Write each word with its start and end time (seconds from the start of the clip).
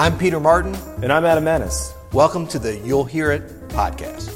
I'm 0.00 0.16
Peter 0.16 0.38
Martin. 0.38 0.76
And 1.02 1.12
I'm 1.12 1.24
Adam 1.24 1.44
Maness. 1.44 1.92
Welcome 2.12 2.46
to 2.48 2.60
the 2.60 2.76
You'll 2.76 3.04
Hear 3.04 3.32
It 3.32 3.68
podcast. 3.70 4.28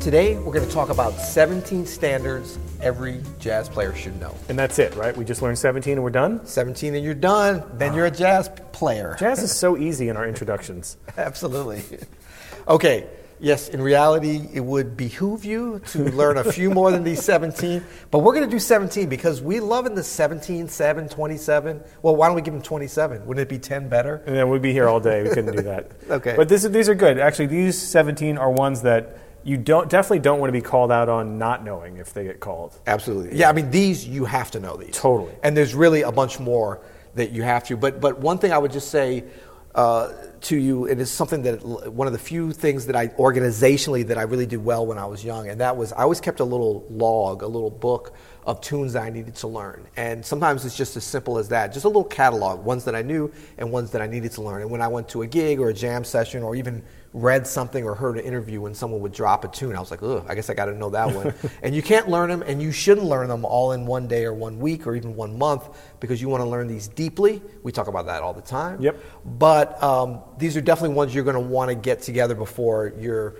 Today, 0.00 0.36
we're 0.38 0.54
going 0.54 0.66
to 0.66 0.72
talk 0.72 0.88
about 0.88 1.12
17 1.12 1.84
standards 1.84 2.58
every 2.80 3.20
jazz 3.38 3.68
player 3.68 3.94
should 3.94 4.18
know. 4.18 4.34
And 4.48 4.58
that's 4.58 4.78
it, 4.78 4.94
right? 4.94 5.14
We 5.14 5.26
just 5.26 5.42
learned 5.42 5.58
17 5.58 5.92
and 5.92 6.02
we're 6.02 6.08
done? 6.08 6.46
17 6.46 6.94
and 6.94 7.04
you're 7.04 7.12
done. 7.12 7.62
Then 7.74 7.92
you're 7.92 8.06
a 8.06 8.10
ah. 8.10 8.14
jazz 8.14 8.50
player. 8.72 9.14
Jazz 9.18 9.42
is 9.42 9.54
so 9.54 9.76
easy 9.76 10.08
in 10.08 10.16
our 10.16 10.26
introductions. 10.26 10.96
Absolutely. 11.18 11.82
Okay, 12.66 13.06
yes, 13.40 13.68
in 13.68 13.80
reality, 13.80 14.48
it 14.52 14.60
would 14.60 14.96
behoove 14.96 15.44
you 15.44 15.80
to 15.88 16.04
learn 16.10 16.38
a 16.38 16.52
few 16.52 16.70
more 16.70 16.90
than 16.90 17.04
these 17.04 17.22
17, 17.24 17.84
but 18.10 18.20
we're 18.20 18.34
going 18.34 18.44
to 18.44 18.50
do 18.50 18.58
17 18.58 19.08
because 19.08 19.40
we 19.40 19.60
love 19.60 19.86
in 19.86 19.94
the 19.94 20.02
17, 20.02 20.68
7, 20.68 21.08
27. 21.08 21.80
Well, 22.02 22.16
why 22.16 22.26
don't 22.26 22.36
we 22.36 22.42
give 22.42 22.54
them 22.54 22.62
27? 22.62 23.26
Wouldn't 23.26 23.42
it 23.42 23.48
be 23.48 23.58
10 23.58 23.88
better? 23.88 24.22
And 24.26 24.36
then 24.36 24.48
we'd 24.48 24.62
be 24.62 24.72
here 24.72 24.88
all 24.88 25.00
day. 25.00 25.22
We 25.22 25.28
couldn't 25.30 25.56
do 25.56 25.62
that. 25.62 25.92
Okay. 26.08 26.34
But 26.36 26.48
this, 26.48 26.62
these 26.62 26.88
are 26.88 26.94
good. 26.94 27.18
Actually, 27.18 27.46
these 27.46 27.76
17 27.76 28.38
are 28.38 28.50
ones 28.50 28.82
that 28.82 29.18
you 29.44 29.56
don't 29.56 29.90
definitely 29.90 30.20
don't 30.20 30.40
want 30.40 30.48
to 30.48 30.52
be 30.52 30.62
called 30.62 30.90
out 30.90 31.08
on 31.08 31.38
not 31.38 31.64
knowing 31.64 31.98
if 31.98 32.14
they 32.14 32.24
get 32.24 32.40
called. 32.40 32.78
Absolutely. 32.86 33.36
Yeah, 33.36 33.50
I 33.50 33.52
mean, 33.52 33.70
these, 33.70 34.06
you 34.06 34.24
have 34.24 34.50
to 34.52 34.60
know 34.60 34.76
these. 34.76 34.94
Totally. 34.96 35.34
And 35.42 35.56
there's 35.56 35.74
really 35.74 36.02
a 36.02 36.12
bunch 36.12 36.40
more 36.40 36.80
that 37.14 37.32
you 37.32 37.42
have 37.42 37.64
to. 37.64 37.76
But, 37.76 38.00
but 38.00 38.18
one 38.18 38.38
thing 38.38 38.52
I 38.52 38.58
would 38.58 38.72
just 38.72 38.90
say 38.90 39.24
uh, 39.78 40.12
to 40.40 40.56
you, 40.56 40.86
it's 40.86 41.08
something 41.08 41.42
that 41.42 41.64
one 41.64 42.08
of 42.08 42.12
the 42.12 42.18
few 42.18 42.52
things 42.52 42.86
that 42.86 42.96
I 42.96 43.08
organizationally 43.08 44.08
that 44.08 44.18
I 44.18 44.22
really 44.22 44.44
did 44.44 44.64
well 44.64 44.84
when 44.84 44.98
I 44.98 45.06
was 45.06 45.24
young, 45.24 45.48
and 45.48 45.60
that 45.60 45.76
was 45.76 45.92
I 45.92 46.02
always 46.02 46.20
kept 46.20 46.40
a 46.40 46.44
little 46.44 46.84
log, 46.90 47.42
a 47.42 47.46
little 47.46 47.70
book 47.70 48.12
of 48.48 48.62
tunes 48.62 48.94
that 48.94 49.02
I 49.02 49.10
needed 49.10 49.34
to 49.36 49.46
learn. 49.46 49.86
And 49.98 50.24
sometimes 50.24 50.64
it's 50.64 50.74
just 50.74 50.96
as 50.96 51.04
simple 51.04 51.36
as 51.36 51.50
that, 51.50 51.70
just 51.70 51.84
a 51.84 51.88
little 51.88 52.02
catalog, 52.02 52.64
ones 52.64 52.82
that 52.86 52.94
I 52.94 53.02
knew 53.02 53.30
and 53.58 53.70
ones 53.70 53.90
that 53.90 54.00
I 54.00 54.06
needed 54.06 54.32
to 54.32 54.42
learn. 54.42 54.62
And 54.62 54.70
when 54.70 54.80
I 54.80 54.88
went 54.88 55.06
to 55.10 55.20
a 55.20 55.26
gig 55.26 55.60
or 55.60 55.68
a 55.68 55.74
jam 55.74 56.02
session 56.02 56.42
or 56.42 56.56
even 56.56 56.82
read 57.12 57.46
something 57.46 57.84
or 57.84 57.94
heard 57.94 58.16
an 58.16 58.24
interview 58.24 58.62
when 58.62 58.74
someone 58.74 59.02
would 59.02 59.12
drop 59.12 59.44
a 59.44 59.48
tune, 59.48 59.76
I 59.76 59.80
was 59.80 59.90
like, 59.90 60.02
ugh, 60.02 60.24
I 60.26 60.34
guess 60.34 60.48
I 60.48 60.54
got 60.54 60.64
to 60.64 60.74
know 60.74 60.88
that 60.88 61.14
one. 61.14 61.34
and 61.62 61.74
you 61.74 61.82
can't 61.82 62.08
learn 62.08 62.30
them, 62.30 62.40
and 62.40 62.62
you 62.62 62.72
shouldn't 62.72 63.06
learn 63.06 63.28
them 63.28 63.44
all 63.44 63.72
in 63.72 63.84
one 63.84 64.08
day 64.08 64.24
or 64.24 64.32
one 64.32 64.58
week 64.58 64.86
or 64.86 64.96
even 64.96 65.14
one 65.14 65.36
month 65.36 65.68
because 66.00 66.22
you 66.22 66.30
want 66.30 66.42
to 66.42 66.48
learn 66.48 66.68
these 66.68 66.88
deeply. 66.88 67.42
We 67.62 67.70
talk 67.70 67.88
about 67.88 68.06
that 68.06 68.22
all 68.22 68.32
the 68.32 68.40
time. 68.40 68.80
Yep. 68.80 68.96
But 69.26 69.82
um, 69.82 70.22
these 70.38 70.56
are 70.56 70.62
definitely 70.62 70.96
ones 70.96 71.14
you're 71.14 71.24
going 71.24 71.34
to 71.34 71.40
want 71.40 71.68
to 71.68 71.74
get 71.74 72.00
together 72.00 72.34
before 72.34 72.94
you're, 72.98 73.36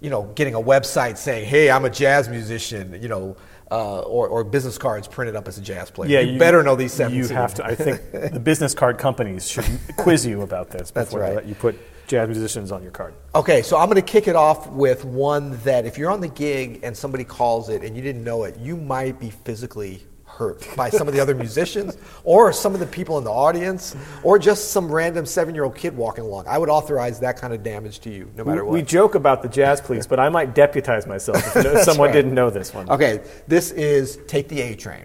you 0.00 0.10
know, 0.10 0.24
getting 0.34 0.54
a 0.54 0.60
website 0.60 1.16
saying, 1.16 1.48
"Hey, 1.48 1.70
I'm 1.70 1.84
a 1.84 1.90
jazz 1.90 2.28
musician," 2.28 3.00
you 3.00 3.08
know, 3.08 3.36
uh, 3.70 4.00
or, 4.00 4.28
or 4.28 4.44
business 4.44 4.78
cards 4.78 5.06
printed 5.06 5.36
up 5.36 5.46
as 5.46 5.58
a 5.58 5.60
jazz 5.60 5.90
player. 5.90 6.10
Yeah, 6.10 6.20
you, 6.20 6.38
better 6.38 6.62
know 6.62 6.74
these 6.74 6.92
17. 6.92 7.22
You 7.22 7.28
have 7.34 7.54
to. 7.54 7.64
I 7.64 7.74
think 7.74 8.00
the 8.32 8.40
business 8.40 8.74
card 8.74 8.98
companies 8.98 9.48
should 9.48 9.64
quiz 9.96 10.26
you 10.26 10.42
about 10.42 10.70
this 10.70 10.90
That's 10.90 11.10
before 11.10 11.26
they 11.26 11.34
let 11.34 11.46
you 11.46 11.54
put 11.54 11.78
jazz 12.08 12.28
musicians 12.28 12.72
on 12.72 12.82
your 12.82 12.90
card. 12.90 13.14
Okay, 13.34 13.62
so 13.62 13.78
I'm 13.78 13.86
going 13.86 13.96
to 13.96 14.02
kick 14.02 14.26
it 14.26 14.34
off 14.34 14.68
with 14.70 15.04
one 15.04 15.56
that 15.58 15.86
if 15.86 15.96
you're 15.96 16.10
on 16.10 16.20
the 16.20 16.28
gig 16.28 16.80
and 16.82 16.96
somebody 16.96 17.22
calls 17.22 17.68
it 17.68 17.84
and 17.84 17.94
you 17.94 18.02
didn't 18.02 18.24
know 18.24 18.44
it, 18.44 18.58
you 18.58 18.76
might 18.76 19.20
be 19.20 19.30
physically 19.30 20.04
hurt 20.40 20.66
by 20.74 20.88
some 20.88 21.06
of 21.06 21.12
the 21.12 21.20
other 21.20 21.34
musicians 21.34 21.98
or 22.24 22.50
some 22.50 22.72
of 22.72 22.80
the 22.80 22.86
people 22.86 23.18
in 23.18 23.24
the 23.24 23.30
audience 23.30 23.94
or 24.22 24.38
just 24.38 24.70
some 24.70 24.90
random 24.90 25.26
seven 25.26 25.54
year 25.54 25.64
old 25.64 25.76
kid 25.76 25.94
walking 25.94 26.24
along. 26.24 26.46
I 26.48 26.56
would 26.56 26.70
authorize 26.70 27.20
that 27.20 27.36
kind 27.36 27.52
of 27.52 27.62
damage 27.62 28.00
to 28.00 28.10
you 28.10 28.30
no 28.36 28.44
matter 28.44 28.64
what. 28.64 28.72
we 28.72 28.80
joke 28.80 29.14
about 29.14 29.42
the 29.42 29.48
jazz 29.48 29.82
police, 29.82 30.06
but 30.06 30.18
I 30.18 30.30
might 30.30 30.54
deputize 30.54 31.06
myself 31.06 31.36
if 31.54 31.82
someone 31.84 32.08
right. 32.08 32.14
didn't 32.14 32.32
know 32.32 32.48
this 32.48 32.72
one. 32.72 32.88
Okay, 32.88 33.20
this 33.46 33.70
is 33.72 34.18
Take 34.26 34.48
the 34.48 34.62
A 34.62 34.74
Train. 34.74 35.04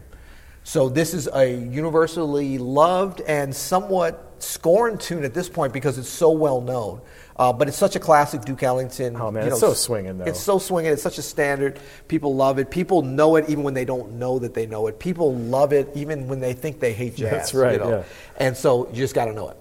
So 0.66 0.90
this 0.90 1.14
is 1.14 1.30
a 1.31 1.46
universally 1.48 2.58
loved 2.58 3.22
and 3.22 3.56
somewhat 3.56 4.34
scorned 4.40 5.00
tune 5.00 5.24
at 5.24 5.31
this 5.31 5.48
point 5.48 5.74
because 5.74 6.00
it's 6.00 6.09
so 6.09 6.31
well 6.31 6.59
known. 6.59 7.02
Uh, 7.38 7.53
but 7.53 7.68
it's 7.68 7.78
such 7.78 7.96
a 7.96 8.00
classic 8.00 8.42
Duke 8.42 8.64
Ellington. 8.64 9.16
Oh, 9.16 9.30
man, 9.30 9.48
it's 9.48 9.59
so 9.59 9.74
swinging, 9.74 10.18
though. 10.18 10.26
It's 10.26 10.40
so 10.40 10.58
swinging. 10.58 10.92
It's 10.92 11.03
such 11.03 11.20
a 11.20 11.22
standard. 11.22 11.80
People 12.08 12.34
love 12.36 12.58
it. 12.58 12.72
People 12.72 13.03
know 13.03 13.36
it 13.36 13.48
even 13.48 13.64
when 13.64 13.76
they 13.76 13.86
don't 13.86 14.14
know 14.14 14.40
that 14.40 14.56
they 14.56 14.66
know 14.66 14.88
it. 14.88 14.98
People 15.00 15.36
love 15.36 15.72
it 15.72 15.92
even 15.94 16.28
when 16.28 16.40
they 16.40 16.53
think 16.53 16.80
they 16.80 16.94
hate 16.94 17.16
jazz. 17.16 17.30
That's 17.30 17.53
right, 17.53 17.74
You 17.74 17.80
know? 17.80 17.90
yeah. 17.90 18.03
And 18.38 18.58
so 18.58 18.88
you 18.88 18.96
just 18.96 19.14
got 19.14 19.26
to 19.26 19.34
know 19.34 19.50
it. 19.50 19.58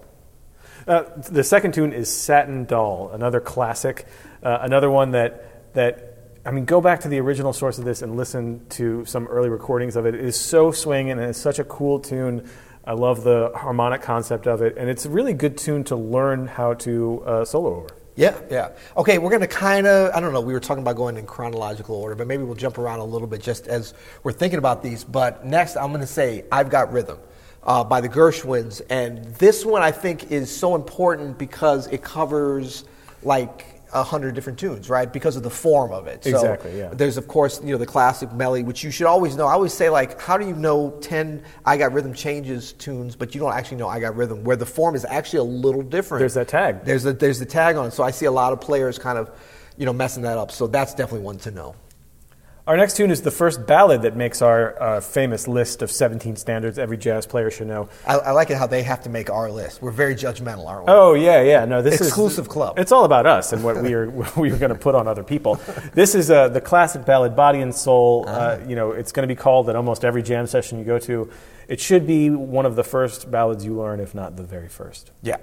Uh, 0.87 1.03
the 1.29 1.43
second 1.43 1.75
tune 1.75 1.93
is 1.93 2.09
Satin 2.09 2.65
Doll, 2.65 3.11
another 3.11 3.39
classic, 3.39 4.07
uh, 4.41 4.57
another 4.61 4.89
one 4.89 5.11
that 5.11 5.73
that 5.75 6.14
I 6.45 6.51
mean, 6.51 6.65
go 6.65 6.79
back 6.79 6.99
to 7.01 7.07
the 7.07 7.19
original 7.19 7.53
source 7.53 7.79
of 7.79 7.85
this 7.85 8.03
and 8.03 8.15
listen 8.15 8.63
to 8.69 9.03
some 9.05 9.25
early 9.27 9.49
recordings 9.49 9.95
of 9.95 10.05
it. 10.05 10.13
It 10.13 10.23
is 10.23 10.39
so 10.39 10.71
swinging 10.71 11.11
and 11.11 11.21
it's 11.21 11.39
such 11.39 11.57
a 11.57 11.63
cool 11.63 11.99
tune. 11.99 12.47
I 12.85 12.93
love 12.93 13.23
the 13.23 13.51
harmonic 13.55 14.03
concept 14.03 14.45
of 14.45 14.61
it, 14.61 14.77
and 14.77 14.87
it's 14.87 15.05
a 15.05 15.09
really 15.09 15.33
good 15.33 15.57
tune 15.57 15.83
to 15.85 15.95
learn 15.95 16.45
how 16.45 16.75
to 16.75 17.23
uh, 17.25 17.45
solo 17.45 17.77
over. 17.77 17.87
Yeah, 18.15 18.39
yeah. 18.51 18.69
Okay, 18.95 19.17
we're 19.17 19.31
going 19.31 19.41
to 19.41 19.47
kind 19.47 19.87
of, 19.87 20.13
I 20.13 20.19
don't 20.19 20.33
know, 20.33 20.39
we 20.39 20.53
were 20.53 20.59
talking 20.59 20.83
about 20.83 20.95
going 20.95 21.17
in 21.17 21.25
chronological 21.25 21.95
order, 21.95 22.13
but 22.13 22.27
maybe 22.27 22.43
we'll 22.43 22.53
jump 22.53 22.77
around 22.77 22.99
a 22.99 23.05
little 23.05 23.27
bit 23.27 23.41
just 23.41 23.65
as 23.65 23.95
we're 24.21 24.31
thinking 24.31 24.59
about 24.59 24.83
these. 24.83 25.03
But 25.03 25.47
next, 25.47 25.75
I'm 25.77 25.89
going 25.89 26.01
to 26.01 26.07
say 26.07 26.45
I've 26.51 26.69
Got 26.69 26.93
Rhythm 26.93 27.17
uh, 27.63 27.83
by 27.83 28.01
the 28.01 28.07
Gershwins. 28.07 28.83
And 28.91 29.25
this 29.35 29.65
one 29.65 29.81
I 29.81 29.91
think 29.91 30.31
is 30.31 30.55
so 30.55 30.75
important 30.75 31.39
because 31.39 31.87
it 31.87 32.03
covers 32.03 32.85
like 33.23 33.74
a 33.93 34.03
hundred 34.03 34.35
different 34.35 34.59
tunes, 34.59 34.89
right? 34.89 35.11
Because 35.11 35.35
of 35.35 35.43
the 35.43 35.49
form 35.49 35.91
of 35.91 36.07
it. 36.07 36.23
So 36.23 36.29
Exactly, 36.31 36.77
yeah. 36.77 36.89
There's, 36.93 37.17
of 37.17 37.27
course, 37.27 37.61
you 37.63 37.71
know, 37.71 37.77
the 37.77 37.85
classic 37.85 38.31
melody, 38.33 38.63
which 38.63 38.83
you 38.83 38.91
should 38.91 39.07
always 39.07 39.35
know. 39.35 39.47
I 39.47 39.53
always 39.53 39.73
say, 39.73 39.89
like, 39.89 40.19
how 40.21 40.37
do 40.37 40.47
you 40.47 40.55
know 40.55 40.91
10 41.01 41.43
I 41.65 41.77
Got 41.77 41.93
Rhythm 41.93 42.13
changes 42.13 42.73
tunes, 42.73 43.15
but 43.15 43.33
you 43.33 43.41
don't 43.41 43.53
actually 43.53 43.77
know 43.77 43.87
I 43.87 43.99
Got 43.99 44.15
Rhythm, 44.15 44.43
where 44.43 44.55
the 44.55 44.65
form 44.65 44.95
is 44.95 45.05
actually 45.05 45.39
a 45.39 45.43
little 45.43 45.81
different. 45.81 46.19
There's 46.19 46.33
that 46.35 46.47
tag. 46.47 46.83
There's 46.83 47.05
a, 47.05 47.13
there's 47.13 47.39
the 47.39 47.45
tag 47.45 47.75
on 47.75 47.87
it. 47.87 47.91
So 47.91 48.03
I 48.03 48.11
see 48.11 48.25
a 48.25 48.31
lot 48.31 48.53
of 48.53 48.61
players 48.61 48.97
kind 48.97 49.17
of, 49.17 49.31
you 49.77 49.85
know, 49.85 49.93
messing 49.93 50.23
that 50.23 50.37
up. 50.37 50.51
So 50.51 50.67
that's 50.67 50.93
definitely 50.93 51.25
one 51.25 51.37
to 51.39 51.51
know. 51.51 51.75
Our 52.67 52.77
next 52.77 52.97
tune 52.97 53.11
is 53.11 53.21
the 53.21 53.29
first 53.29 53.67
ballad 53.67 54.01
that 54.01 54.15
makes 54.15 54.41
our 54.41 54.81
uh, 54.81 54.99
famous 54.99 55.47
list 55.47 55.83
of 55.83 55.91
17 55.91 56.35
standards 56.35 56.79
every 56.79 56.97
jazz 56.97 57.27
player 57.27 57.51
should 57.51 57.67
know. 57.67 57.89
I, 58.07 58.15
I 58.15 58.31
like 58.31 58.49
it 58.49 58.57
how 58.57 58.65
they 58.65 58.81
have 58.81 59.03
to 59.03 59.09
make 59.09 59.29
our 59.29 59.51
list. 59.51 59.83
We're 59.83 59.91
very 59.91 60.15
judgmental, 60.15 60.65
aren't 60.65 60.87
we? 60.87 60.91
Oh 60.91 61.13
yeah, 61.13 61.43
yeah. 61.43 61.65
No, 61.65 61.83
this 61.83 62.01
Exclusive 62.01 62.45
is 62.45 62.51
club. 62.51 62.79
It's 62.79 62.91
all 62.91 63.05
about 63.05 63.27
us 63.27 63.53
and 63.53 63.63
what 63.63 63.83
we 63.83 63.93
are 63.93 64.09
we 64.35 64.51
are 64.51 64.57
going 64.57 64.73
to 64.73 64.79
put 64.79 64.95
on 64.95 65.07
other 65.07 65.23
people. 65.23 65.59
This 65.93 66.15
is 66.15 66.31
uh, 66.31 66.47
the 66.47 66.61
classic 66.61 67.05
ballad, 67.05 67.35
"Body 67.35 67.61
and 67.61 67.73
Soul." 67.73 68.25
Uh, 68.27 68.57
you 68.67 68.75
know, 68.75 68.93
it's 68.93 69.11
going 69.11 69.27
to 69.27 69.31
be 69.31 69.37
called 69.37 69.69
at 69.69 69.75
almost 69.75 70.03
every 70.03 70.23
jam 70.23 70.47
session 70.47 70.79
you 70.79 70.85
go 70.85 70.97
to. 70.97 71.29
It 71.67 71.79
should 71.79 72.07
be 72.07 72.31
one 72.31 72.65
of 72.65 72.75
the 72.75 72.83
first 72.83 73.29
ballads 73.29 73.63
you 73.63 73.75
learn, 73.75 73.99
if 73.99 74.15
not 74.15 74.37
the 74.37 74.43
very 74.43 74.69
first. 74.69 75.11
Yeah. 75.21 75.37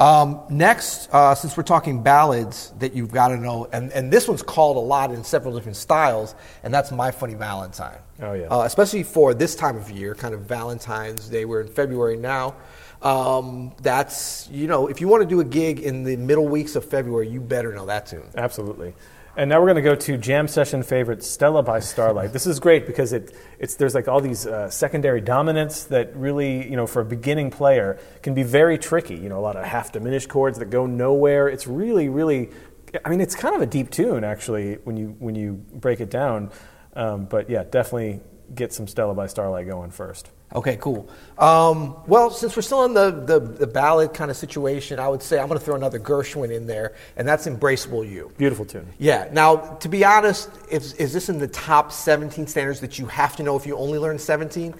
Um, 0.00 0.40
next, 0.48 1.12
uh, 1.12 1.34
since 1.34 1.58
we're 1.58 1.62
talking 1.62 2.02
ballads 2.02 2.72
that 2.78 2.94
you've 2.94 3.12
got 3.12 3.28
to 3.28 3.36
know, 3.36 3.68
and, 3.70 3.92
and 3.92 4.10
this 4.10 4.26
one's 4.26 4.42
called 4.42 4.78
a 4.78 4.80
lot 4.80 5.12
in 5.12 5.22
several 5.22 5.54
different 5.54 5.76
styles, 5.76 6.34
and 6.62 6.72
that's 6.72 6.90
My 6.90 7.10
Funny 7.10 7.34
Valentine. 7.34 7.98
Oh, 8.22 8.32
yeah. 8.32 8.46
Uh, 8.46 8.62
especially 8.62 9.02
for 9.02 9.34
this 9.34 9.54
time 9.54 9.76
of 9.76 9.90
year, 9.90 10.14
kind 10.14 10.32
of 10.32 10.40
Valentine's 10.40 11.28
Day. 11.28 11.44
We're 11.44 11.60
in 11.60 11.68
February 11.68 12.16
now. 12.16 12.54
Um, 13.02 13.72
that's, 13.82 14.48
you 14.50 14.66
know, 14.66 14.86
if 14.86 15.02
you 15.02 15.08
want 15.08 15.22
to 15.22 15.28
do 15.28 15.40
a 15.40 15.44
gig 15.44 15.80
in 15.80 16.04
the 16.04 16.16
middle 16.16 16.48
weeks 16.48 16.76
of 16.76 16.84
February, 16.84 17.28
you 17.28 17.40
better 17.40 17.74
know 17.74 17.84
that 17.86 18.06
tune. 18.06 18.28
Absolutely. 18.34 18.94
And 19.36 19.48
now 19.48 19.60
we're 19.60 19.66
going 19.66 19.76
to 19.76 19.82
go 19.82 19.94
to 19.94 20.16
jam 20.16 20.48
session 20.48 20.82
favorite 20.82 21.22
Stella 21.22 21.62
by 21.62 21.78
Starlight. 21.78 22.32
This 22.32 22.48
is 22.48 22.58
great 22.58 22.84
because 22.84 23.12
it, 23.12 23.32
it's, 23.60 23.76
there's 23.76 23.94
like 23.94 24.08
all 24.08 24.20
these 24.20 24.44
uh, 24.44 24.68
secondary 24.70 25.20
dominants 25.20 25.84
that 25.84 26.14
really, 26.16 26.68
you 26.68 26.76
know, 26.76 26.86
for 26.86 27.00
a 27.00 27.04
beginning 27.04 27.50
player 27.50 27.98
can 28.22 28.34
be 28.34 28.42
very 28.42 28.76
tricky. 28.76 29.14
You 29.14 29.28
know, 29.28 29.38
a 29.38 29.40
lot 29.40 29.54
of 29.54 29.64
half 29.64 29.92
diminished 29.92 30.28
chords 30.28 30.58
that 30.58 30.66
go 30.70 30.84
nowhere. 30.84 31.48
It's 31.48 31.68
really, 31.68 32.08
really, 32.08 32.50
I 33.04 33.08
mean, 33.08 33.20
it's 33.20 33.36
kind 33.36 33.54
of 33.54 33.62
a 33.62 33.66
deep 33.66 33.90
tune 33.90 34.24
actually 34.24 34.74
when 34.82 34.96
you, 34.96 35.14
when 35.20 35.36
you 35.36 35.64
break 35.74 36.00
it 36.00 36.10
down. 36.10 36.50
Um, 36.94 37.26
but 37.26 37.48
yeah, 37.48 37.62
definitely 37.62 38.20
get 38.52 38.72
some 38.72 38.88
Stella 38.88 39.14
by 39.14 39.28
Starlight 39.28 39.68
going 39.68 39.92
first. 39.92 40.28
Okay, 40.52 40.76
cool. 40.76 41.08
Um, 41.38 41.96
well, 42.08 42.30
since 42.30 42.56
we're 42.56 42.62
still 42.62 42.84
in 42.84 42.92
the, 42.92 43.10
the, 43.10 43.38
the 43.38 43.66
ballad 43.68 44.12
kind 44.14 44.32
of 44.32 44.36
situation, 44.36 44.98
I 44.98 45.06
would 45.06 45.22
say 45.22 45.38
I'm 45.38 45.46
going 45.46 45.58
to 45.60 45.64
throw 45.64 45.76
another 45.76 46.00
Gershwin 46.00 46.50
in 46.50 46.66
there, 46.66 46.94
and 47.16 47.26
that's 47.26 47.46
Embraceable 47.46 48.08
You. 48.08 48.32
Beautiful 48.36 48.64
tune. 48.64 48.88
Yeah. 48.98 49.28
Now, 49.32 49.56
to 49.76 49.88
be 49.88 50.04
honest, 50.04 50.50
is, 50.68 50.94
is 50.94 51.12
this 51.12 51.28
in 51.28 51.38
the 51.38 51.46
top 51.46 51.92
17 51.92 52.48
standards 52.48 52.80
that 52.80 52.98
you 52.98 53.06
have 53.06 53.36
to 53.36 53.44
know 53.44 53.56
if 53.56 53.64
you 53.64 53.76
only 53.76 53.98
learn 53.98 54.18
17? 54.18 54.74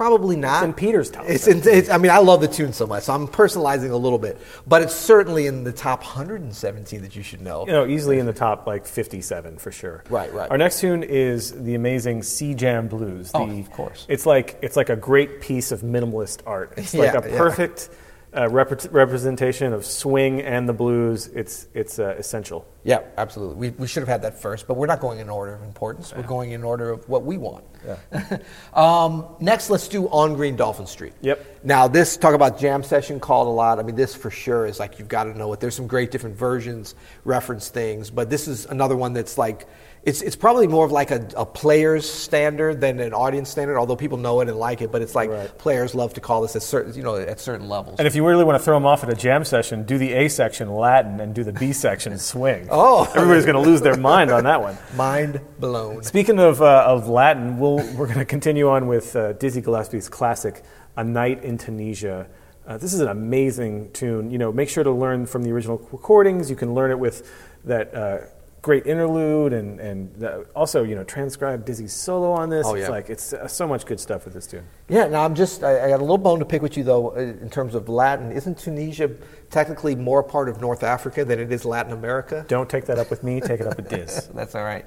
Probably 0.00 0.34
not. 0.34 0.62
It's 0.62 0.64
in 0.64 0.72
Peter's 0.72 1.10
top 1.10 1.26
It's, 1.28 1.46
it's 1.46 1.90
I 1.90 1.98
mean, 1.98 2.10
I 2.10 2.20
love 2.20 2.40
the 2.40 2.48
tune 2.48 2.72
so 2.72 2.86
much, 2.86 3.02
so 3.02 3.12
I'm 3.12 3.28
personalizing 3.28 3.90
a 3.90 3.96
little 3.98 4.18
bit, 4.18 4.38
but 4.66 4.80
it's 4.80 4.94
certainly 4.94 5.46
in 5.46 5.62
the 5.62 5.74
top 5.74 6.00
117 6.02 7.02
that 7.02 7.14
you 7.14 7.22
should 7.22 7.42
know. 7.42 7.66
You 7.66 7.72
know, 7.72 7.86
easily 7.86 8.18
in 8.18 8.24
the 8.24 8.32
top 8.32 8.66
like 8.66 8.86
57 8.86 9.58
for 9.58 9.70
sure. 9.70 10.02
Right, 10.08 10.32
right. 10.32 10.50
Our 10.50 10.56
next 10.56 10.80
tune 10.80 11.02
is 11.02 11.52
the 11.52 11.74
amazing 11.74 12.22
C 12.22 12.54
Jam 12.54 12.88
Blues. 12.88 13.30
Oh, 13.34 13.46
of 13.50 13.70
course. 13.72 14.06
It's 14.08 14.24
like 14.24 14.58
it's 14.62 14.74
like 14.74 14.88
a 14.88 14.96
great 14.96 15.42
piece 15.42 15.70
of 15.70 15.82
minimalist 15.82 16.40
art. 16.46 16.72
It's 16.78 16.94
like 16.94 17.12
Yeah, 17.12 17.20
a 17.20 17.30
yeah. 17.30 17.36
perfect 17.36 17.90
uh, 18.34 18.48
rep- 18.48 18.92
representation 18.92 19.72
of 19.72 19.84
swing 19.84 20.40
and 20.40 20.68
the 20.68 20.72
blues, 20.72 21.26
it's 21.28 21.68
it's 21.74 21.98
uh, 21.98 22.14
essential. 22.16 22.66
Yeah, 22.82 23.00
absolutely. 23.18 23.56
We, 23.56 23.70
we 23.70 23.86
should 23.86 24.00
have 24.00 24.08
had 24.08 24.22
that 24.22 24.40
first, 24.40 24.66
but 24.66 24.76
we're 24.76 24.86
not 24.86 25.00
going 25.00 25.18
in 25.18 25.28
order 25.28 25.54
of 25.54 25.62
importance. 25.62 26.14
We're 26.16 26.22
going 26.22 26.52
in 26.52 26.64
order 26.64 26.90
of 26.90 27.06
what 27.08 27.24
we 27.24 27.36
want. 27.36 27.64
Yeah. 27.86 28.38
um, 28.74 29.26
next, 29.38 29.68
let's 29.70 29.88
do 29.88 30.08
On 30.08 30.34
Green 30.34 30.56
Dolphin 30.56 30.86
Street. 30.86 31.12
Yep. 31.20 31.60
Now, 31.62 31.88
this 31.88 32.16
talk 32.16 32.34
about 32.34 32.58
jam 32.58 32.82
session 32.82 33.20
called 33.20 33.48
a 33.48 33.50
lot. 33.50 33.78
I 33.78 33.82
mean, 33.82 33.96
this 33.96 34.14
for 34.14 34.30
sure 34.30 34.64
is 34.66 34.78
like 34.78 34.98
you've 34.98 35.08
got 35.08 35.24
to 35.24 35.36
know 35.36 35.52
it. 35.52 35.60
There's 35.60 35.74
some 35.74 35.86
great 35.86 36.10
different 36.10 36.36
versions, 36.36 36.94
reference 37.24 37.68
things, 37.68 38.10
but 38.10 38.30
this 38.30 38.48
is 38.48 38.64
another 38.66 38.96
one 38.96 39.12
that's 39.12 39.36
like 39.36 39.66
it's, 40.02 40.22
it's 40.22 40.36
probably 40.36 40.66
more 40.66 40.86
of 40.86 40.92
like 40.92 41.10
a, 41.10 41.28
a 41.36 41.44
player's 41.44 42.10
standard 42.10 42.80
than 42.80 43.00
an 43.00 43.12
audience 43.12 43.50
standard, 43.50 43.76
although 43.76 43.96
people 43.96 44.16
know 44.16 44.40
it 44.40 44.48
and 44.48 44.58
like 44.58 44.80
it. 44.80 44.90
But 44.90 45.02
it's 45.02 45.14
like 45.14 45.28
Right. 45.28 45.58
players 45.58 45.94
love 45.94 46.14
to 46.14 46.22
call 46.22 46.40
this 46.40 46.56
at 46.56 46.62
certain, 46.62 46.94
you 46.94 47.02
know, 47.02 47.16
at 47.16 47.38
certain 47.38 47.68
levels. 47.68 47.98
And 47.98 48.08
if 48.08 48.14
you 48.14 48.26
really 48.26 48.44
want 48.44 48.58
to 48.58 48.64
throw 48.64 48.76
them 48.76 48.86
off 48.86 49.04
at 49.04 49.10
a 49.10 49.14
jam 49.14 49.44
session, 49.44 49.84
do 49.84 49.98
the 49.98 50.14
A 50.14 50.28
section 50.28 50.70
Latin 50.74 51.20
and 51.20 51.34
do 51.34 51.44
the 51.44 51.52
B 51.52 51.74
section 51.74 52.18
swing. 52.18 52.69
Oh. 52.70 53.04
everybody's 53.14 53.44
going 53.44 53.62
to 53.62 53.68
lose 53.68 53.80
their 53.80 53.96
mind 53.96 54.30
on 54.30 54.44
that 54.44 54.60
one. 54.60 54.76
Mind 54.96 55.40
blown. 55.58 56.02
Speaking 56.02 56.38
of, 56.38 56.62
uh, 56.62 56.84
of 56.86 57.08
Latin, 57.08 57.58
we'll, 57.58 57.78
we're 57.94 58.06
going 58.06 58.18
to 58.18 58.24
continue 58.24 58.68
on 58.68 58.86
with 58.86 59.14
uh, 59.16 59.32
Dizzy 59.34 59.60
Gillespie's 59.60 60.08
classic, 60.08 60.62
A 60.96 61.04
Night 61.04 61.42
in 61.42 61.58
Tunisia. 61.58 62.28
Uh, 62.66 62.78
this 62.78 62.92
is 62.92 63.00
an 63.00 63.08
amazing 63.08 63.90
tune. 63.92 64.30
You 64.30 64.38
know, 64.38 64.52
make 64.52 64.68
sure 64.68 64.84
to 64.84 64.92
learn 64.92 65.26
from 65.26 65.42
the 65.42 65.50
original 65.50 65.78
recordings. 65.90 66.48
You 66.48 66.56
can 66.56 66.74
learn 66.74 66.90
it 66.90 66.98
with 66.98 67.28
that 67.64 67.94
uh, 67.94 68.18
great 68.62 68.86
interlude 68.86 69.52
and, 69.52 69.80
and 69.80 70.14
the, 70.16 70.46
also, 70.54 70.82
you 70.82 70.94
know, 70.94 71.04
transcribe 71.04 71.64
Dizzy's 71.64 71.92
solo 71.92 72.32
on 72.32 72.50
this. 72.50 72.66
Oh, 72.66 72.74
yeah. 72.74 72.82
It's 72.82 72.90
like, 72.90 73.10
it's 73.10 73.32
uh, 73.32 73.48
so 73.48 73.66
much 73.66 73.86
good 73.86 73.98
stuff 73.98 74.24
with 74.24 74.34
this 74.34 74.46
tune. 74.46 74.64
Yeah, 74.88 75.06
now 75.06 75.24
I'm 75.24 75.34
just, 75.34 75.64
I, 75.64 75.86
I 75.86 75.88
got 75.88 76.00
a 76.00 76.02
little 76.04 76.18
bone 76.18 76.38
to 76.40 76.44
pick 76.44 76.60
with 76.60 76.76
you 76.76 76.84
though, 76.84 77.16
uh, 77.16 77.20
in 77.20 77.48
terms 77.48 77.74
of 77.74 77.88
Latin. 77.88 78.32
Isn't 78.32 78.58
Tunisia 78.58 79.10
technically 79.48 79.94
more 79.94 80.22
part 80.22 80.48
of 80.48 80.60
North 80.60 80.82
Africa 80.82 81.24
than 81.24 81.38
it 81.38 81.50
is 81.50 81.64
Latin 81.64 81.92
America? 81.92 82.44
Don't 82.48 82.68
take 82.68 82.84
that 82.86 82.98
up 82.98 83.08
with 83.10 83.22
me, 83.22 83.40
take 83.40 83.60
it 83.60 83.66
up 83.66 83.76
with 83.76 83.88
Diz. 83.88 84.28
That's 84.34 84.54
all 84.54 84.64
right. 84.64 84.84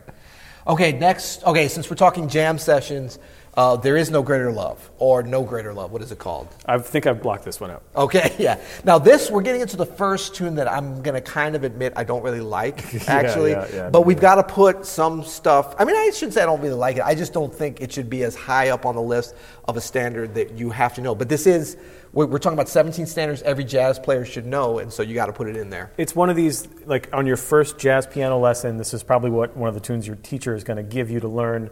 Okay, 0.66 0.94
next, 0.94 1.44
okay, 1.44 1.68
since 1.68 1.90
we're 1.90 1.98
talking 1.98 2.30
jam 2.30 2.58
sessions, 2.58 3.20
uh, 3.56 3.76
there 3.76 3.96
is 3.96 4.10
no 4.10 4.24
greater 4.24 4.52
love, 4.52 4.90
or 4.98 5.22
no 5.22 5.44
greater 5.44 5.74
love. 5.74 5.92
What 5.92 6.02
is 6.02 6.12
it 6.12 6.18
called? 6.18 6.48
I 6.66 6.80
think 6.80 7.06
I've 7.06 7.22
blocked 7.22 7.46
this 7.46 7.60
one 7.62 7.70
out. 7.70 7.84
Okay, 7.96 8.36
yeah. 8.40 8.60
Now 8.84 8.98
this, 8.98 9.30
we're 9.30 9.44
getting 9.44 9.62
into 9.62 9.78
the 9.78 9.86
first 9.86 10.34
tune 10.34 10.56
that 10.56 10.72
I'm 10.72 11.04
going 11.04 11.14
to 11.14 11.22
kind 11.22 11.56
of 11.56 11.64
admit 11.64 11.94
I 11.96 12.04
don't 12.04 12.24
really 12.24 12.42
like, 12.42 12.84
actually. 13.08 13.52
yeah, 13.52 13.68
yeah, 13.72 13.90
but 13.90 14.08
we've 14.08 14.20
got 14.20 14.36
to 14.36 14.44
put 14.44 14.86
some 14.86 15.24
stuff. 15.24 15.76
I 15.78 15.86
mean, 15.86 15.96
I 15.96 16.10
shouldn't 16.10 16.34
say 16.34 16.42
I 16.42 16.46
don't 16.46 16.62
really 16.62 16.74
like 16.74 16.98
it. 16.98 17.04
I 17.04 17.14
just 17.14 17.32
don't 17.32 17.54
think 17.54 17.80
it 17.80 17.92
should 17.92 18.10
be 18.10 18.24
as 18.24 18.36
high 18.36 18.70
up 18.70 18.88
on 18.88 18.96
the 18.96 19.02
list 19.02 19.36
of 19.66 19.78
a 19.78 19.82
standard 19.82 20.34
that 20.34 20.58
you 20.58 20.72
have 20.72 20.96
to 20.96 21.02
know. 21.02 21.14
But 21.14 21.30
this 21.30 21.46
is, 21.46 21.78
we're 22.12 22.38
talking 22.40 22.58
about 22.58 22.70
17 22.70 23.06
standards 23.06 23.44
every 23.44 23.64
jazz 23.64 24.00
player 24.00 24.26
should 24.26 24.48
know, 24.48 24.80
and 24.80 24.92
so 24.92 25.04
you 25.04 25.14
got 25.14 25.28
to 25.28 25.34
put 25.34 25.48
it 25.48 25.56
in 25.56 25.70
there. 25.70 25.92
It's 25.98 26.16
one 26.16 26.30
of 26.32 26.36
these, 26.36 26.68
like 26.86 27.08
on 27.14 27.28
your 27.28 27.38
first 27.38 27.78
jazz 27.78 28.08
piano 28.08 28.40
lesson, 28.40 28.78
this 28.78 28.94
is 28.96 29.04
probably 29.04 29.30
what 29.30 29.56
one 29.56 29.68
of 29.70 29.76
the 29.76 29.82
tunes 29.82 30.08
your 30.08 30.16
teacher 30.18 30.56
is 30.56 30.64
going 30.64 30.78
to 30.78 30.84
give 30.84 31.12
you 31.12 31.20
to 31.20 31.28
learn. 31.28 31.70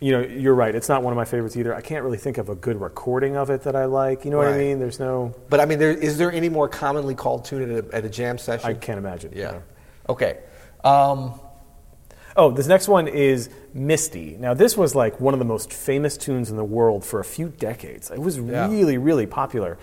You 0.00 0.12
know, 0.12 0.20
you're 0.20 0.54
right. 0.54 0.72
It's 0.74 0.88
not 0.88 1.02
one 1.02 1.12
of 1.12 1.16
my 1.16 1.24
favorites 1.24 1.56
either. 1.56 1.74
I 1.74 1.80
can't 1.80 2.04
really 2.04 2.18
think 2.18 2.38
of 2.38 2.48
a 2.48 2.54
good 2.54 2.80
recording 2.80 3.36
of 3.36 3.50
it 3.50 3.62
that 3.62 3.74
I 3.74 3.86
like. 3.86 4.24
You 4.24 4.30
know 4.30 4.36
what 4.36 4.46
I 4.46 4.56
mean? 4.56 4.78
There's 4.78 5.00
no, 5.00 5.34
But 5.50 5.58
I 5.58 5.64
mean, 5.64 5.80
there, 5.80 5.90
is 5.90 6.18
there 6.18 6.30
any 6.30 6.48
more 6.48 6.68
commonly 6.68 7.16
called 7.16 7.44
tune 7.44 7.68
at 7.76 7.84
a, 7.84 7.94
at 7.96 8.04
a 8.04 8.08
jam 8.08 8.38
session? 8.38 8.68
I 8.70 8.74
can't 8.74 8.98
imagine. 8.98 9.32
you 9.34 9.40
Yeah. 9.42 9.50
know. 9.52 9.62
Okay. 10.10 10.38
Um, 10.84 11.40
Oh, 12.36 12.52
this 12.52 12.68
next 12.68 12.86
one 12.86 13.08
is 13.08 13.50
Misty. 13.74 14.36
Now, 14.38 14.54
this 14.54 14.76
was 14.76 14.94
like 14.94 15.20
one 15.20 15.34
of 15.34 15.40
the 15.40 15.44
most 15.44 15.72
famous 15.72 16.16
tunes 16.16 16.50
in 16.50 16.56
the 16.56 16.62
world 16.64 17.04
for 17.04 17.18
a 17.18 17.24
few 17.24 17.48
decades. 17.48 18.12
It 18.12 18.20
was 18.20 18.38
Yeah. 18.38 18.70
really, 18.70 18.96
really 18.96 19.26
popular. 19.26 19.76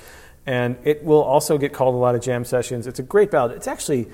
And 0.46 0.78
it 0.86 1.04
will 1.04 1.22
also 1.22 1.58
get 1.58 1.74
called 1.74 1.96
a 1.96 1.98
lot 1.98 2.16
of 2.16 2.22
jam 2.22 2.46
sessions. 2.46 2.88
It's 2.88 3.00
a 3.00 3.04
great 3.04 3.30
ballad. 3.30 3.52
It's 3.58 3.68
actually 3.68 4.08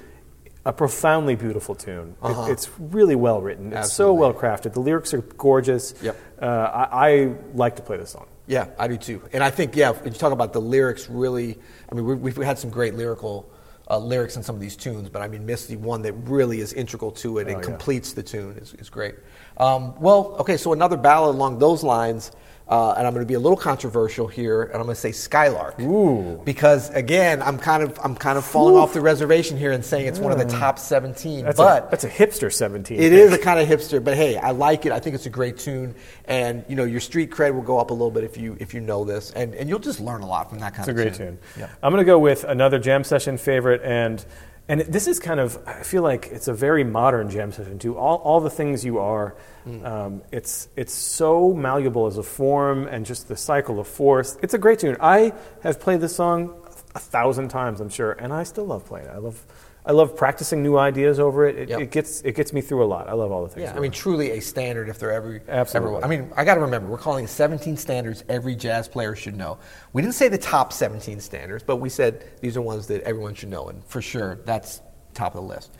a 0.65 0.71
profoundly 0.73 1.35
beautiful 1.35 1.73
tune. 1.75 2.15
Uh-huh. 2.21 2.51
it's 2.51 2.69
really 2.79 3.15
well 3.15 3.41
written. 3.41 3.73
It's 3.73 3.91
so 3.93 4.13
well 4.13 4.33
crafted. 4.33 4.73
The 4.73 4.79
lyrics 4.79 5.13
are 5.13 5.21
gorgeous. 5.21 5.93
Yep. 6.01 6.15
Uh, 6.41 6.45
I, 6.45 7.09
I 7.09 7.35
like 7.53 7.75
to 7.77 7.81
play 7.81 7.97
this 7.97 8.11
song. 8.11 8.27
Yeah, 8.47 8.67
I 8.77 8.87
do 8.87 8.97
too. 8.97 9.21
And 9.33 9.43
I 9.43 9.49
think, 9.49 9.75
yeah, 9.75 9.91
if 9.91 10.05
you 10.05 10.11
talk 10.11 10.33
about 10.33 10.53
the 10.53 10.61
lyrics, 10.61 11.09
really, 11.09 11.57
I 11.91 11.95
mean, 11.95 12.05
we- 12.05 12.15
we've 12.15 12.37
had 12.37 12.59
some 12.59 12.69
great 12.69 12.95
lyrical 12.95 13.49
uh, 13.89 13.97
lyrics 13.97 14.35
in 14.37 14.43
some 14.43 14.55
of 14.55 14.61
these 14.61 14.75
tunes, 14.75 15.09
but 15.09 15.21
I 15.21 15.27
mean, 15.27 15.45
Misty, 15.45 15.75
one 15.75 16.01
that 16.03 16.13
really 16.13 16.59
is 16.61 16.73
integral 16.73 17.11
to 17.11 17.39
it 17.39 17.47
and 17.47 17.57
Oh, 17.57 17.59
yeah. 17.59 17.65
completes 17.65 18.13
the 18.13 18.23
tune, 18.23 18.57
is, 18.57 18.73
is 18.75 18.89
great. 18.89 19.15
Um, 19.57 19.99
well, 19.99 20.35
okay, 20.39 20.57
so 20.57 20.73
another 20.73 20.95
ballad 20.97 21.35
along 21.35 21.59
those 21.59 21.83
lines, 21.83 22.31
uh, 22.71 22.93
and 22.93 23.05
I'm 23.05 23.13
going 23.13 23.25
to 23.25 23.27
be 23.27 23.33
a 23.33 23.39
little 23.39 23.57
controversial 23.57 24.27
here, 24.27 24.63
and 24.63 24.75
I'm 24.75 24.83
going 24.83 24.95
to 24.95 25.01
say 25.01 25.11
Skylark. 25.11 25.77
Ooh. 25.81 26.39
Because 26.45 26.89
again, 26.91 27.41
I'm 27.41 27.57
kind 27.57 27.83
of 27.83 27.99
I'm 28.01 28.15
kind 28.15 28.37
of 28.37 28.45
falling 28.45 28.77
off 28.77 28.93
the 28.93 29.01
reservation 29.01 29.57
here 29.57 29.73
and 29.73 29.83
saying 29.83 30.07
it's 30.07 30.19
one 30.19 30.31
of 30.31 30.39
the 30.39 30.45
top 30.45 30.79
17, 30.79 31.43
That's, 31.43 31.57
but 31.57 31.87
a, 31.87 31.89
that's 31.91 32.05
a 32.05 32.09
hipster 32.09 32.51
17. 32.51 32.97
it 32.97 33.11
is 33.11 33.33
a 33.33 33.37
kind 33.37 33.59
of 33.59 33.67
hipster, 33.67 34.01
but 34.01 34.15
hey, 34.15 34.37
I 34.37 34.51
like 34.51 34.85
it. 34.85 34.93
I 34.93 35.01
think 35.01 35.15
it's 35.15 35.25
a 35.25 35.29
great 35.29 35.57
tune, 35.57 35.93
and 36.25 36.63
you 36.69 36.77
know 36.77 36.85
your 36.85 37.01
street 37.01 37.29
cred 37.29 37.53
will 37.53 37.61
go 37.61 37.77
up 37.77 37.91
a 37.91 37.93
little 37.93 38.09
bit 38.09 38.23
if 38.23 38.37
you 38.37 38.55
if 38.61 38.73
you 38.73 38.79
know 38.79 39.03
this, 39.03 39.31
and, 39.31 39.53
and 39.53 39.67
you'll 39.67 39.79
just 39.79 39.99
learn 39.99 40.21
a 40.21 40.27
lot 40.27 40.49
from 40.49 40.59
that 40.59 40.73
kind 40.73 40.87
of 40.89 40.95
stuff. 40.95 41.05
It's 41.07 41.17
a 41.17 41.23
great 41.23 41.29
tune. 41.29 41.37
tune. 41.39 41.63
Yeah. 41.63 41.69
I'm 41.83 41.91
going 41.91 42.01
to 42.01 42.09
go 42.09 42.19
with 42.19 42.45
another 42.45 42.79
jam 42.79 43.03
session 43.03 43.37
favorite, 43.37 43.81
and 43.83 44.23
and 44.67 44.81
this 44.81 45.07
is 45.07 45.19
kind 45.19 45.39
of 45.39 45.57
I 45.67 45.83
feel 45.83 46.03
like 46.03 46.27
it's 46.31 46.47
a 46.47 46.53
very 46.53 46.83
modern 46.83 47.29
jam 47.29 47.51
session 47.51 47.79
too. 47.79 47.97
All 47.97 48.17
all 48.17 48.39
the 48.41 48.49
things 48.49 48.85
you 48.85 48.99
are, 48.99 49.35
Hmm. 49.63 49.85
um, 49.85 50.21
it's 50.31 50.69
it's 50.75 50.93
so 50.93 51.53
malleable 51.53 52.07
as 52.07 52.17
a 52.17 52.23
form 52.23 52.87
and 52.87 53.05
just 53.05 53.27
the 53.27 53.37
cycle 53.37 53.79
of 53.79 53.87
fourths. 53.87 54.37
It's 54.41 54.53
a 54.53 54.57
great 54.57 54.79
tune. 54.79 54.97
I 54.99 55.33
have 55.61 55.79
played 55.79 56.01
this 56.01 56.15
song 56.15 56.55
a 56.95 56.99
thousand 56.99 57.49
times, 57.49 57.79
I'm 57.81 57.89
sure, 57.89 58.13
and 58.13 58.33
I 58.33 58.43
still 58.43 58.65
love 58.65 58.85
playing 58.85 59.07
it. 59.07 59.11
I 59.13 59.17
love. 59.17 59.41
I 59.83 59.93
love 59.93 60.15
practicing 60.15 60.61
new 60.61 60.77
ideas 60.77 61.19
over 61.19 61.47
it. 61.47 61.55
It, 61.57 61.69
Yep. 61.69 61.79
it 61.81 61.89
gets 61.89 62.21
it 62.21 62.35
gets 62.35 62.53
me 62.53 62.61
through 62.61 62.83
a 62.83 62.85
lot. 62.85 63.09
I 63.09 63.13
love 63.13 63.31
all 63.31 63.41
the 63.41 63.49
things. 63.49 63.63
Yeah, 63.63 63.75
I 63.75 63.79
mean, 63.79 63.91
it. 63.91 63.95
truly 63.95 64.29
a 64.29 64.39
standard 64.39 64.89
if 64.89 64.99
there 64.99 65.11
ever 65.11 65.41
Absolutely. 65.47 65.95
Ever, 65.97 66.05
I 66.05 66.07
mean, 66.07 66.31
I 66.37 66.45
got 66.45 66.53
to 66.53 66.61
remember 66.61 66.87
we're 66.87 66.99
calling 66.99 67.25
it 67.25 67.29
17 67.29 67.77
standards 67.77 68.23
every 68.29 68.55
jazz 68.55 68.87
player 68.87 69.15
should 69.15 69.35
know. 69.35 69.57
We 69.91 70.03
didn't 70.03 70.13
say 70.13 70.27
the 70.27 70.37
top 70.37 70.71
17 70.71 71.19
standards, 71.19 71.63
but 71.63 71.77
we 71.77 71.89
said 71.89 72.23
these 72.41 72.55
are 72.57 72.61
ones 72.61 72.85
that 72.87 73.01
everyone 73.01 73.33
should 73.33 73.49
know, 73.49 73.69
and 73.69 73.83
for 73.85 74.03
sure 74.03 74.35
that's 74.45 74.81
top 75.15 75.33
of 75.33 75.41
the 75.41 75.47
list. 75.47 75.71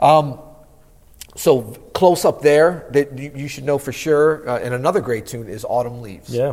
Um, 0.00 0.38
so 1.34 1.62
close 1.94 2.26
up 2.26 2.42
there 2.42 2.88
that 2.92 3.18
you, 3.18 3.32
you 3.34 3.48
should 3.48 3.64
know 3.64 3.78
for 3.78 3.90
sure, 3.92 4.46
uh, 4.46 4.58
and 4.58 4.74
another 4.74 5.00
great 5.00 5.24
tune 5.24 5.48
is 5.48 5.64
Autumn 5.66 6.02
Leaves. 6.02 6.28
yeah. 6.28 6.52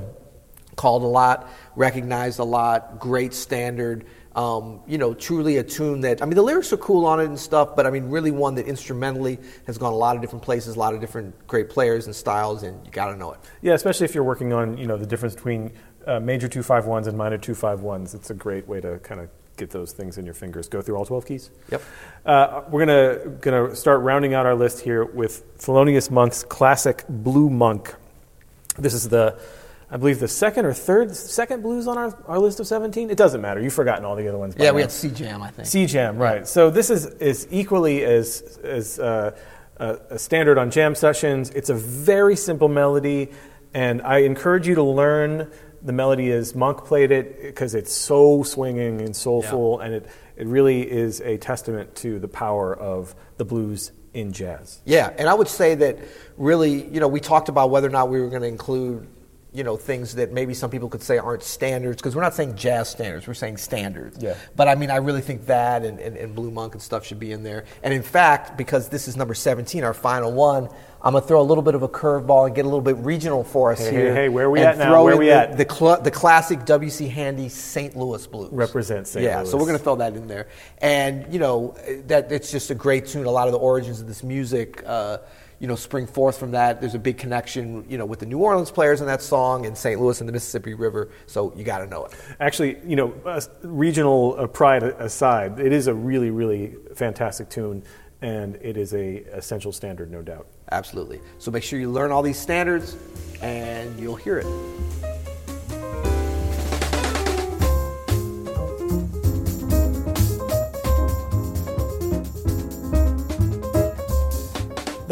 Called 0.76 1.04
a 1.04 1.08
lot, 1.08 1.50
recognized 1.76 2.40
a 2.40 2.44
lot, 2.44 3.00
great 3.00 3.34
standard. 3.34 4.06
Um, 4.36 4.80
you 4.88 4.98
know, 4.98 5.14
truly 5.14 5.58
a 5.58 5.64
tune 5.64 6.02
that 6.02 6.24
I 6.24 6.26
mean, 6.26 6.36
the 6.36 6.42
lyrics 6.42 6.74
are 6.74 6.78
cool 6.78 7.06
on 7.06 7.20
it 7.20 7.26
and 7.26 7.40
stuff, 7.40 7.76
but 7.76 7.86
I 7.86 7.92
mean, 7.92 8.10
really 8.10 8.32
one 8.32 8.56
that 8.56 8.66
instrumentally 8.66 9.38
has 9.68 9.78
gone 9.78 9.94
a 9.94 9.96
lot 9.96 10.16
of 10.16 10.24
different 10.24 10.44
places, 10.44 10.76
a 10.76 10.80
lot 10.80 10.96
of 10.96 11.02
different 11.02 11.46
great 11.46 11.70
players 11.70 12.08
and 12.08 12.16
styles, 12.16 12.64
and 12.64 12.84
you 12.84 12.92
got 12.92 13.12
to 13.12 13.16
know 13.16 13.34
it. 13.34 13.40
Yeah, 13.62 13.74
especially 13.74 14.06
if 14.06 14.16
you're 14.16 14.24
working 14.24 14.52
on 14.52 14.78
you 14.78 14.88
know 14.88 14.98
the 14.98 15.06
difference 15.06 15.36
between 15.36 15.72
uh, 16.08 16.20
major 16.20 16.48
two 16.48 16.64
five 16.64 16.88
ones 16.88 17.06
and 17.06 17.16
minor 17.16 17.38
two 17.38 17.54
five 17.54 17.82
ones. 17.82 18.16
It's 18.16 18.32
a 18.32 18.34
great 18.34 18.68
way 18.68 18.82
to 18.82 18.98
kind 19.00 19.22
of 19.22 19.30
get 19.56 19.70
those 19.70 19.92
things 19.92 20.18
in 20.18 20.26
your 20.26 20.34
fingers. 20.34 20.68
Go 20.68 20.82
through 20.82 20.96
all 20.96 21.06
twelve 21.06 21.28
keys. 21.28 21.52
Yep. 21.70 21.84
Uh, 22.26 22.62
we're 22.70 22.86
gonna 22.88 23.30
gonna 23.40 23.76
start 23.76 24.02
rounding 24.02 24.34
out 24.34 24.48
our 24.48 24.56
list 24.56 24.80
here 24.80 25.06
with 25.06 25.60
Thelonious 25.60 26.10
Monk's 26.10 26.44
classic 26.44 27.04
Blue 27.08 27.52
Monk. 27.52 27.94
This 28.78 28.96
is 28.96 29.10
the, 29.10 29.38
I 29.94 29.98
believe, 29.98 30.20
the 30.20 30.28
second 30.28 30.66
or 30.66 30.74
third 30.74 31.16
second 31.16 31.62
blues 31.62 31.86
on 31.86 32.00
our, 32.00 32.18
our 32.26 32.40
list 32.40 32.60
of 32.60 32.66
seventeen. 32.66 33.12
It 33.12 33.18
doesn't 33.18 33.42
matter. 33.42 33.62
You've 33.62 33.74
forgotten 33.74 34.06
all 34.06 34.16
the 34.16 34.28
other 34.28 34.40
ones. 34.40 34.56
by 34.56 34.64
Yeah, 34.64 34.72
we 34.72 34.82
had 34.82 34.92
C 34.92 35.10
Jam, 35.10 35.44
I 35.44 35.52
think. 35.52 35.68
C 35.68 35.86
Jam, 35.86 36.18
right. 36.18 36.48
So 36.48 36.72
this 36.72 36.90
is, 36.90 37.06
is 37.06 37.48
equally 37.52 38.04
as, 38.04 38.60
as 38.64 39.00
uh, 39.00 39.38
a, 39.78 40.00
a 40.10 40.18
standard 40.18 40.58
on 40.58 40.72
jam 40.72 40.96
sessions. 40.96 41.52
It's 41.52 41.70
a 41.70 41.76
very 41.76 42.36
simple 42.36 42.70
melody, 42.70 43.30
and 43.76 44.02
I 44.02 44.20
encourage 44.20 44.68
you 44.68 44.74
to 44.76 44.84
learn 44.84 45.52
the 45.84 45.94
melody 45.94 46.32
as 46.32 46.56
Monk 46.56 46.86
played 46.86 47.12
it 47.12 47.44
because 47.44 47.76
it's 47.76 47.94
so 47.94 48.42
swinging 48.42 49.00
and 49.00 49.16
soulful, 49.16 49.80
and 49.80 49.94
it, 49.94 50.08
it 50.38 50.48
really 50.48 50.90
is 50.90 51.22
a 51.22 51.38
testament 51.38 51.94
to 51.98 52.18
the 52.18 52.28
power 52.28 52.74
of 52.76 53.14
the 53.38 53.46
blues 53.46 53.92
in 54.16 54.32
jazz. 54.32 54.80
Yeah, 54.86 55.14
and 55.20 55.30
I 55.30 55.36
would 55.36 55.48
say 55.48 55.76
that 55.76 56.00
really, 56.36 56.88
you 56.88 57.00
know, 57.00 57.08
we 57.08 57.20
talked 57.20 57.50
about 57.50 57.70
whether 57.70 57.88
or 57.88 57.92
not 57.92 58.10
we 58.10 58.20
were 58.22 58.30
going 58.30 58.42
to 58.42 58.48
include, 58.48 59.08
you 59.54 59.64
know, 59.64 59.78
things 59.78 60.16
that 60.16 60.32
maybe 60.32 60.54
some 60.54 60.70
people 60.72 60.90
could 60.90 61.04
say 61.04 61.18
aren't 61.20 61.44
standards, 61.44 61.98
because 62.02 62.16
we're 62.16 62.24
not 62.24 62.34
saying 62.34 62.56
jazz 62.56 62.90
standards, 62.90 63.28
we're 63.28 63.34
saying 63.36 63.58
standards. 63.58 64.18
Yeah. 64.22 64.36
But 64.56 64.68
I 64.68 64.76
mean, 64.76 64.90
I 64.90 64.96
really 64.98 65.22
think 65.22 65.46
that 65.46 65.84
and, 65.86 66.00
and, 66.00 66.18
and 66.18 66.34
Blue 66.34 66.50
Monk 66.52 66.74
and 66.74 66.82
stuff 66.82 67.06
should 67.06 67.20
be 67.20 67.32
in 67.32 67.44
there. 67.44 67.66
And 67.84 67.94
in 67.94 68.02
fact, 68.04 68.58
because 68.58 68.90
this 68.90 69.08
is 69.08 69.16
number 69.16 69.34
17, 69.36 69.84
our 69.84 69.94
final 69.94 70.32
one, 70.32 70.70
I'm 71.06 71.12
going 71.12 71.22
to 71.22 71.28
throw 71.28 71.42
a 71.42 71.44
little 71.44 71.62
bit 71.62 71.76
of 71.76 71.84
a 71.84 71.90
curveball 71.90 72.46
and 72.48 72.56
get 72.56 72.64
a 72.64 72.68
little 72.68 72.80
bit 72.82 72.96
regional 72.98 73.44
for 73.44 73.74
us 73.74 73.80
Hey, 73.80 73.92
here. 73.92 74.08
hey, 74.16 74.22
hey, 74.24 74.30
where 74.30 74.50
we 74.50 74.60
and 74.62 74.70
at 74.70 74.78
now? 74.78 74.90
throw 74.90 75.04
Where 75.04 75.14
in 75.14 75.20
we 75.20 75.26
the, 75.26 75.34
at? 75.34 75.58
The, 75.58 75.68
cl- 75.70 76.02
the 76.02 76.12
classic 76.12 76.64
W.C. 76.66 77.08
Handy 77.10 77.50
St. 77.50 77.96
Louis 77.98 78.26
Blues. 78.26 78.50
represents 78.54 79.12
St. 79.12 79.24
Yeah, 79.24 79.40
Louis. 79.42 79.52
so 79.52 79.58
we're 79.58 79.66
going 79.66 79.78
to 79.78 79.84
throw 79.84 79.98
that 79.98 80.16
in 80.16 80.28
there. 80.28 80.48
And, 80.80 81.32
you 81.32 81.40
know, 81.40 81.76
that 82.08 82.32
it's 82.32 82.52
just 82.52 82.72
a 82.72 82.76
great 82.76 83.06
tune. 83.08 83.26
A 83.26 83.32
lot 83.32 83.48
of 83.50 83.52
the 83.52 83.60
origins 83.60 84.00
of 84.00 84.08
this 84.08 84.24
music, 84.24 84.82
uh, 84.86 85.18
you 85.64 85.68
know, 85.68 85.78
spring 85.78 86.06
forth 86.06 86.38
from 86.38 86.52
that. 86.52 86.82
There's 86.82 86.94
a 86.94 87.00
big 87.00 87.18
connection, 87.18 87.86
you 87.88 87.98
know, 87.98 88.06
with 88.06 88.20
the 88.20 88.26
New 88.26 88.40
Orleans 88.40 88.70
players 88.70 89.00
in 89.00 89.08
that 89.08 89.22
song 89.22 89.66
and 89.66 89.78
St. 89.78 89.98
Louis 89.98 90.20
and 90.20 90.28
the 90.28 90.34
Mississippi 90.34 90.74
River. 90.74 91.10
So 91.26 91.54
you 91.56 91.64
got 91.64 91.78
to 91.78 91.88
know 91.88 92.04
it. 92.04 92.12
Actually, 92.42 92.80
you 92.86 92.98
know, 92.98 93.14
uh, 93.26 93.40
regional 93.62 94.36
uh, 94.38 94.48
pride 94.48 94.84
aside, 94.84 95.62
it 95.62 95.72
is 95.72 95.88
a 95.88 95.94
really, 95.94 96.32
really 96.32 96.76
fantastic 96.96 97.50
tune, 97.50 97.82
and 98.22 98.58
it 98.58 98.76
is 98.76 98.94
a 98.94 99.24
essential 99.38 99.72
standard, 99.72 100.12
no 100.12 100.22
doubt. 100.22 100.48
Absolutely. 100.74 101.22
So 101.38 101.50
make 101.50 101.64
sure 101.64 101.80
you 101.80 101.90
learn 101.90 102.12
all 102.12 102.24
these 102.24 102.38
standards, 102.38 102.98
and 103.42 103.98
you'll 103.98 104.18
hear 104.18 104.40
it. 104.40 104.83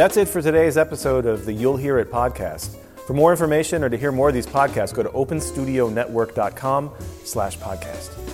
That's 0.02 0.18
it 0.18 0.28
for 0.28 0.42
today's 0.42 0.78
episode 0.78 1.28
of 1.28 1.46
the 1.46 1.54
You'll 1.54 1.78
Hear 1.78 2.00
It 2.00 2.10
podcast. 2.10 2.76
For 3.06 3.14
more 3.14 3.30
information 3.30 3.84
or 3.84 3.90
to 3.92 3.96
hear 3.96 4.12
more 4.12 4.30
of 4.30 4.34
these 4.34 4.48
podcasts, 4.48 4.96
go 4.96 5.04
to 5.04 5.10
openstudionetwork.com 5.10 6.92
slash 7.24 7.60
podcast. 7.60 8.31